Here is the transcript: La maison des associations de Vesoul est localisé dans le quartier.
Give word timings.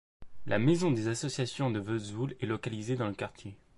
La 0.47 0.57
maison 0.57 0.89
des 0.89 1.09
associations 1.09 1.69
de 1.69 1.77
Vesoul 1.79 2.35
est 2.39 2.47
localisé 2.47 2.95
dans 2.95 3.05
le 3.07 3.13
quartier. 3.13 3.55